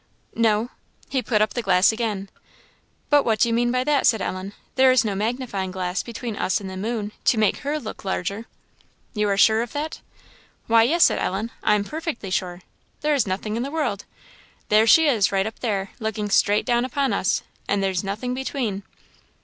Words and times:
"No." 0.33 0.71
He 1.09 1.21
put 1.21 1.43
up 1.43 1.53
the 1.53 1.61
glass 1.61 1.91
again. 1.91 2.31
"But 3.11 3.23
what 3.23 3.39
do 3.39 3.47
you 3.49 3.53
mean 3.53 3.69
by 3.71 3.83
that?" 3.83 4.07
said 4.07 4.19
Ellen, 4.19 4.53
"there 4.73 4.91
is 4.91 5.05
no 5.05 5.13
magnifying 5.13 5.69
glass 5.69 6.01
between 6.01 6.35
us 6.35 6.59
and 6.59 6.67
the 6.67 6.75
moon 6.75 7.11
to 7.25 7.37
make 7.37 7.57
her 7.57 7.77
look 7.79 8.03
larger." 8.03 8.47
"You 9.13 9.29
are 9.29 9.37
sure 9.37 9.61
of 9.61 9.73
that?" 9.73 10.01
"Why, 10.65 10.81
yes," 10.81 11.03
said 11.03 11.19
Ellen, 11.19 11.51
"I 11.61 11.75
am 11.75 11.83
perfectly 11.83 12.31
sure; 12.31 12.61
there 13.01 13.13
is 13.13 13.27
nothing 13.27 13.55
in 13.55 13.61
the 13.61 13.69
world. 13.69 14.05
There 14.69 14.87
she 14.87 15.05
is, 15.07 15.31
right 15.31 15.45
up 15.45 15.59
there, 15.59 15.91
looking 15.99 16.31
straight 16.31 16.65
down 16.65 16.83
upon 16.83 17.13
us, 17.13 17.43
and 17.67 17.83
there 17.83 17.91
is 17.91 18.03
nothing 18.03 18.33
between." 18.33 18.81